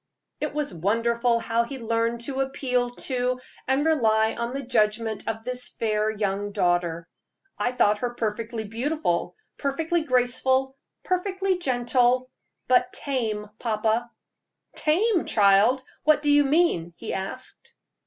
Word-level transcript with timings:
It 0.39 0.55
was 0.55 0.73
wonderful 0.73 1.37
how 1.39 1.61
he 1.63 1.77
learned 1.77 2.21
to 2.21 2.41
appeal 2.41 2.89
to 2.89 3.39
and 3.67 3.85
rely 3.85 4.33
on 4.33 4.51
the 4.51 4.63
judgment 4.63 5.27
of 5.27 5.43
this 5.43 5.69
fair 5.69 6.09
young 6.09 6.53
daughter. 6.53 7.07
"I 7.59 7.71
thought 7.71 7.99
her 7.99 8.15
perfectly 8.15 8.63
beautiful, 8.63 9.35
perfectly 9.59 10.03
graceful, 10.03 10.75
perfectly 11.03 11.59
gentle, 11.59 12.31
but 12.67 12.91
tame, 12.91 13.51
papa." 13.59 14.09
"Tame, 14.75 15.25
child! 15.27 15.83
What 16.03 16.23
do 16.23 16.31
you 16.31 16.45
mean?" 16.45 16.95
he 16.97 17.13
asked. 17.13 17.75